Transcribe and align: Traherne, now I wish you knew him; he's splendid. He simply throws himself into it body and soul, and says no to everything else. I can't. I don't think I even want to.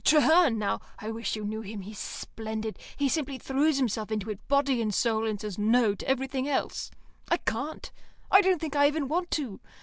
Traherne, 0.03 0.57
now 0.57 0.81
I 0.97 1.11
wish 1.11 1.35
you 1.35 1.45
knew 1.45 1.61
him; 1.61 1.81
he's 1.81 1.99
splendid. 1.99 2.79
He 2.97 3.07
simply 3.07 3.37
throws 3.37 3.77
himself 3.77 4.09
into 4.11 4.31
it 4.31 4.47
body 4.47 4.81
and 4.81 4.91
soul, 4.91 5.27
and 5.27 5.39
says 5.39 5.59
no 5.59 5.93
to 5.93 6.07
everything 6.07 6.49
else. 6.49 6.89
I 7.29 7.37
can't. 7.37 7.91
I 8.31 8.41
don't 8.41 8.59
think 8.59 8.75
I 8.75 8.87
even 8.87 9.07
want 9.07 9.29
to. 9.37 9.59